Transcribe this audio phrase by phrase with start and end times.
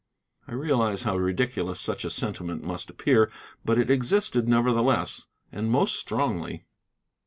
[0.47, 3.31] I realize how ridiculous such a sentiment must appear,
[3.63, 6.65] but it existed nevertheless, and most strongly.